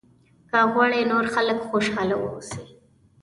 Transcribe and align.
که 0.49 0.59
غواړې 0.71 1.01
نور 1.11 1.25
خلک 1.33 1.57
خوشاله 1.69 2.15
واوسي. 2.19 2.63